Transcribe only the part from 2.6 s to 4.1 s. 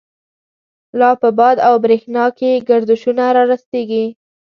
گردشونه را رستیږی